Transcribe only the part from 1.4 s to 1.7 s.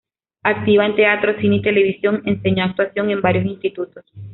y